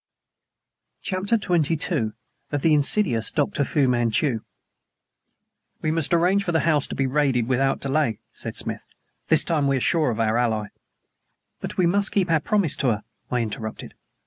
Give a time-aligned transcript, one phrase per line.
[1.03, 2.11] se into the place
[2.51, 3.31] of Thames side stenches.
[3.53, 4.39] CHAPTER XXII
[5.83, 8.81] "WE must arrange for the house to be raided without delay," said Smith.
[9.27, 10.69] "This time we are sure of our ally"
[11.61, 13.93] "But we must keep our promise to her," I interrupted.